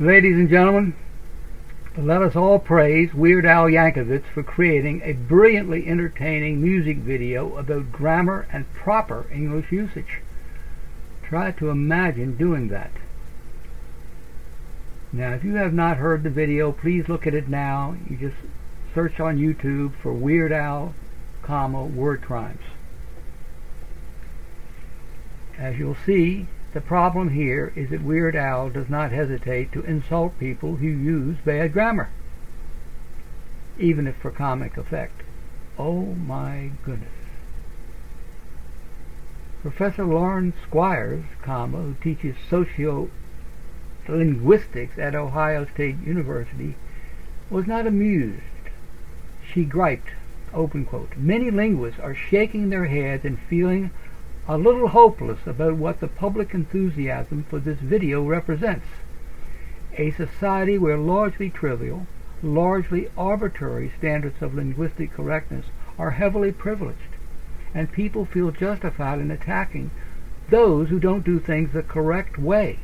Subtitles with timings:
[0.00, 0.94] Ladies and gentlemen,
[1.94, 7.92] let us all praise Weird Al Yankovic for creating a brilliantly entertaining music video about
[7.92, 10.22] grammar and proper English usage.
[11.22, 12.92] Try to imagine doing that.
[15.12, 17.94] Now, if you have not heard the video, please look at it now.
[18.08, 18.36] You just
[18.94, 20.94] search on YouTube for Weird Al,
[21.42, 22.62] comma, word crimes.
[25.58, 30.38] As you'll see, the problem here is that Weird Al does not hesitate to insult
[30.38, 32.10] people who use bad grammar,
[33.78, 35.22] even if for comic effect.
[35.78, 37.08] Oh my goodness.
[39.62, 43.10] Professor Lauren Squires, comma, who teaches sociolinguistics
[44.96, 46.76] at Ohio State University,
[47.50, 48.42] was not amused.
[49.52, 50.10] She griped,
[50.54, 53.90] open quote, many linguists are shaking their heads and feeling
[54.50, 58.86] a little hopeless about what the public enthusiasm for this video represents.
[59.96, 62.08] A society where largely trivial,
[62.42, 67.14] largely arbitrary standards of linguistic correctness are heavily privileged,
[67.72, 69.92] and people feel justified in attacking
[70.48, 72.80] those who don't do things the correct way.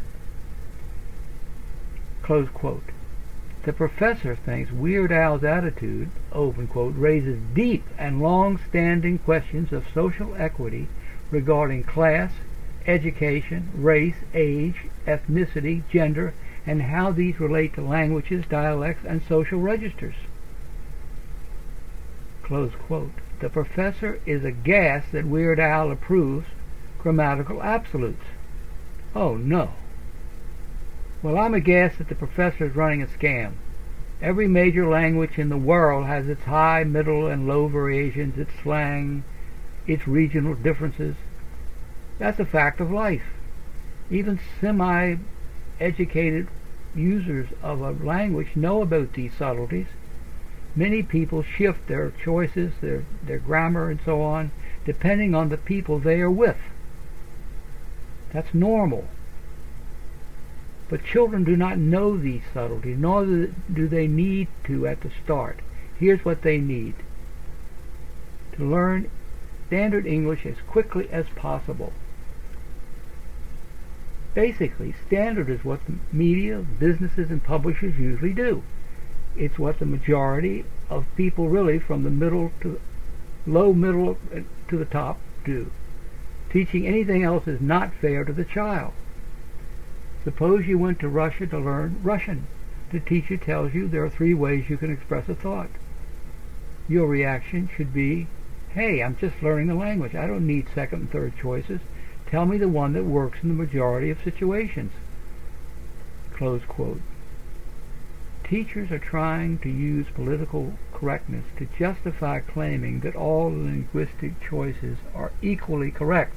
[2.23, 2.91] Close quote.
[3.65, 10.33] The professor thinks Weird Al's attitude, open quote, raises deep and long-standing questions of social
[10.37, 10.87] equity
[11.31, 12.33] regarding class,
[12.87, 16.35] education, race, age, ethnicity, gender,
[16.67, 20.15] and how these relate to languages, dialects, and social registers.
[22.49, 26.47] The professor is aghast that Weird Al approves
[26.99, 28.25] grammatical absolutes.
[29.15, 29.71] Oh no.
[31.23, 33.53] Well, I'm aghast that the professor is running a scam.
[34.23, 39.25] Every major language in the world has its high, middle, and low variations, its slang,
[39.87, 41.17] its regional differences.
[42.19, 43.23] That's a fact of life.
[44.11, 46.49] Even semi-educated
[46.95, 49.87] users of a language know about these subtleties.
[50.75, 54.51] Many people shift their choices, their, their grammar, and so on,
[54.85, 56.59] depending on the people they are with.
[58.33, 59.07] That's normal.
[60.89, 65.61] But children do not know these subtleties, nor do they need to at the start.
[65.99, 66.95] Here's what they need.
[68.57, 69.11] To learn
[69.67, 71.93] standard English as quickly as possible.
[74.35, 78.63] Basically, standard is what the media, businesses, and publishers usually do.
[79.37, 82.81] It's what the majority of people really from the middle to
[83.47, 85.71] low middle uh, to the top do.
[86.51, 88.93] Teaching anything else is not fair to the child.
[90.25, 92.47] Suppose you went to Russia to learn Russian.
[92.91, 95.71] The teacher tells you there are three ways you can express a thought.
[96.89, 98.27] Your reaction should be,
[98.77, 100.15] hey, I'm just learning the language.
[100.15, 101.81] I don't need second and third choices.
[102.27, 104.93] Tell me the one that works in the majority of situations.
[106.35, 107.01] Close quote.
[108.45, 115.33] Teachers are trying to use political correctness to justify claiming that all linguistic choices are
[115.41, 116.37] equally correct.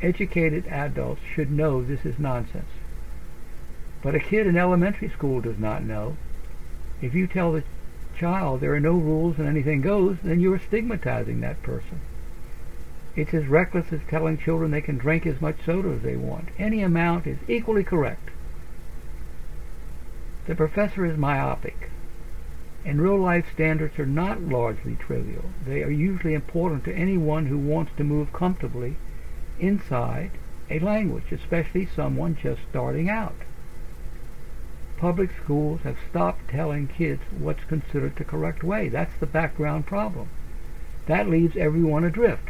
[0.00, 2.70] Educated adults should know this is nonsense.
[4.02, 6.16] But a kid in elementary school does not know.
[7.02, 7.62] If you tell the
[8.16, 12.00] child there are no rules and anything goes, then you are stigmatizing that person.
[13.14, 16.48] It's as reckless as telling children they can drink as much soda as they want.
[16.58, 18.30] Any amount is equally correct.
[20.46, 21.90] The professor is myopic.
[22.84, 25.46] And real-life standards are not largely trivial.
[25.66, 28.96] They are usually important to anyone who wants to move comfortably
[29.58, 30.30] inside
[30.70, 33.34] a language, especially someone just starting out.
[34.96, 38.88] Public schools have stopped telling kids what's considered the correct way.
[38.88, 40.28] That's the background problem.
[41.06, 42.48] That leaves everyone adrift.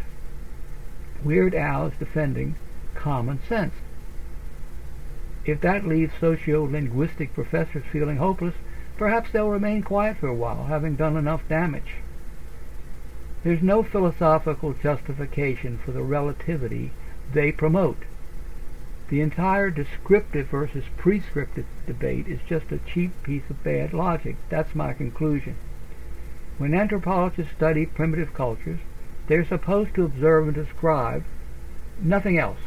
[1.24, 2.54] Weird Al is defending
[2.94, 3.74] common sense.
[5.44, 8.54] If that leaves socio-linguistic professors feeling hopeless,
[8.96, 11.96] perhaps they'll remain quiet for a while, having done enough damage.
[13.44, 16.92] There's no philosophical justification for the relativity
[17.32, 17.98] they promote.
[19.08, 24.36] The entire descriptive versus prescriptive debate is just a cheap piece of bad logic.
[24.48, 25.56] That's my conclusion.
[26.58, 28.80] When anthropologists study primitive cultures,
[29.28, 31.24] they're supposed to observe and describe
[32.00, 32.58] nothing else.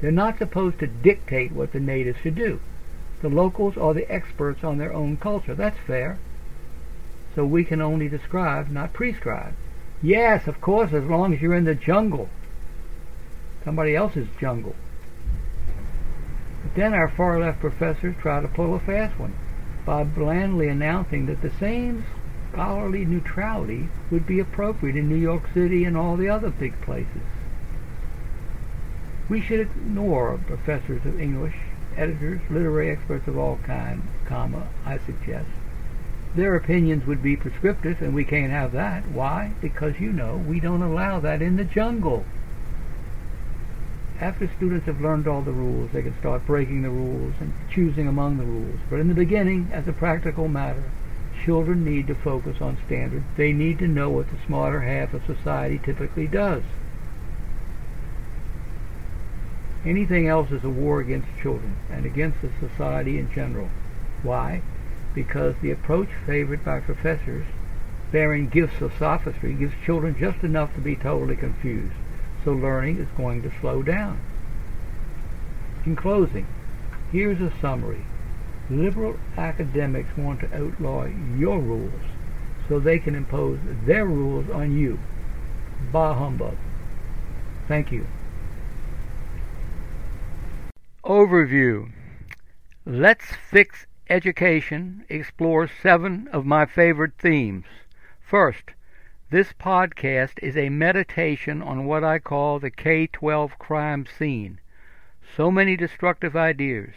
[0.00, 2.60] They're not supposed to dictate what the natives should do.
[3.20, 5.54] The locals are the experts on their own culture.
[5.54, 6.18] That's fair.
[7.34, 9.54] So we can only describe, not prescribe.
[10.02, 12.28] Yes, of course, as long as you're in the jungle.
[13.64, 14.74] Somebody else's jungle.
[16.74, 19.34] Then our far left professors try to pull a fast one
[19.84, 22.04] by blandly announcing that the same
[22.50, 27.22] scholarly neutrality would be appropriate in New York City and all the other big places.
[29.28, 31.54] We should ignore professors of English
[31.96, 35.48] editors, literary experts of all kinds, comma, I suggest.
[36.34, 39.06] Their opinions would be prescriptive, and we can't have that.
[39.08, 39.52] Why?
[39.60, 42.24] Because, you know, we don't allow that in the jungle.
[44.20, 48.06] After students have learned all the rules, they can start breaking the rules and choosing
[48.06, 48.78] among the rules.
[48.88, 50.84] But in the beginning, as a practical matter,
[51.44, 53.24] children need to focus on standards.
[53.36, 56.62] They need to know what the smarter half of society typically does.
[59.84, 63.68] Anything else is a war against children and against the society in general.
[64.22, 64.62] Why?
[65.14, 67.46] Because the approach favored by professors
[68.12, 71.94] bearing gifts of sophistry gives children just enough to be totally confused.
[72.44, 74.20] So learning is going to slow down.
[75.84, 76.46] In closing,
[77.10, 78.04] here's a summary.
[78.70, 81.06] Liberal academics want to outlaw
[81.36, 82.00] your rules
[82.68, 84.98] so they can impose their rules on you.
[85.92, 86.56] Bah humbug.
[87.68, 88.06] Thank you.
[91.04, 91.90] Overview
[92.86, 97.64] Let's Fix Education explores seven of my favorite themes.
[98.20, 98.72] First,
[99.32, 104.60] this podcast is a meditation on what I call the K 12 crime scene.
[105.34, 106.92] So many destructive ideas.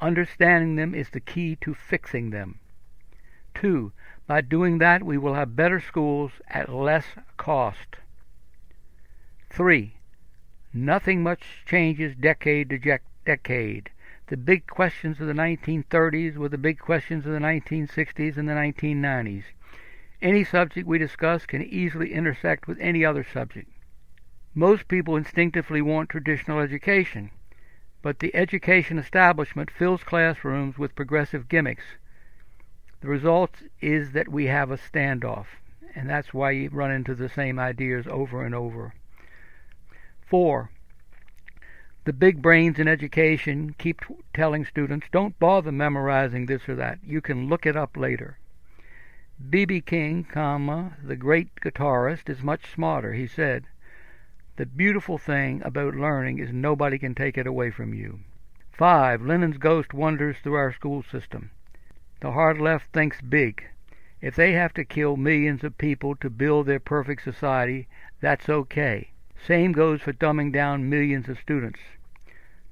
[0.00, 2.58] Understanding them is the key to fixing them.
[3.54, 3.92] Two,
[4.26, 7.06] by doing that, we will have better schools at less
[7.36, 7.98] cost.
[9.48, 9.94] Three,
[10.74, 13.88] nothing much changes decade to decade.
[14.26, 18.54] The big questions of the 1930s were the big questions of the 1960s and the
[18.54, 19.44] 1990s.
[20.22, 23.68] Any subject we discuss can easily intersect with any other subject.
[24.54, 27.32] Most people instinctively want traditional education,
[28.02, 31.82] but the education establishment fills classrooms with progressive gimmicks.
[33.00, 35.46] The result is that we have a standoff,
[35.92, 38.94] and that's why you run into the same ideas over and over.
[40.28, 40.70] 4.
[42.04, 44.02] The big brains in education keep
[44.32, 47.00] telling students, don't bother memorizing this or that.
[47.02, 48.38] You can look it up later.
[49.48, 49.80] B.B.
[49.80, 53.14] King, comma, the great guitarist, is much smarter.
[53.14, 53.64] He said,
[54.56, 58.20] The beautiful thing about learning is nobody can take it away from you.
[58.72, 59.22] 5.
[59.22, 61.50] Lenin's ghost wanders through our school system.
[62.20, 63.64] The hard left thinks big.
[64.20, 67.88] If they have to kill millions of people to build their perfect society,
[68.20, 69.12] that's okay.
[69.46, 71.80] Same goes for dumbing down millions of students.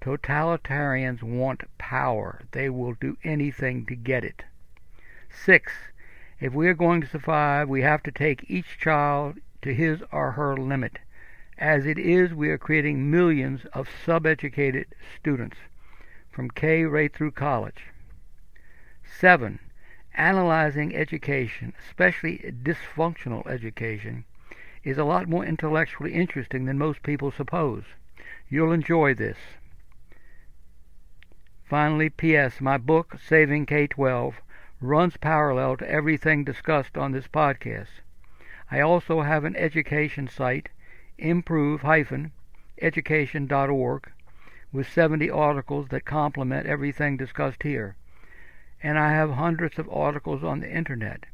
[0.01, 2.43] Totalitarians want power.
[2.53, 4.45] They will do anything to get it.
[5.31, 5.73] 6.
[6.40, 10.32] If we are going to survive, we have to take each child to his or
[10.32, 10.98] her limit.
[11.58, 14.87] As it is, we are creating millions of subeducated
[15.19, 15.58] students,
[16.31, 17.88] from K right through college.
[19.04, 19.58] 7.
[20.14, 24.25] Analyzing education, especially dysfunctional education,
[24.82, 27.84] is a lot more intellectually interesting than most people suppose.
[28.48, 29.37] You'll enjoy this.
[31.69, 32.62] Finally, P.S.
[32.62, 34.40] My book, Saving K 12,
[34.81, 38.00] runs parallel to everything discussed on this podcast.
[38.71, 40.69] I also have an education site,
[41.19, 44.12] improve-education.org,
[44.73, 47.97] with 70 articles that complement everything discussed here.
[48.82, 51.26] And I have hundreds of articles on the internet.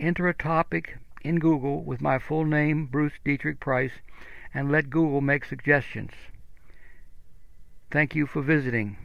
[0.00, 4.00] Enter a topic in Google with my full name, Bruce Deitrick Price,
[4.52, 6.10] and let Google make suggestions.
[7.90, 8.96] Thank you for visiting.